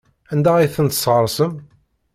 Anda 0.31 0.51
ay 0.55 0.71
ten-tesɣesrem? 0.75 1.53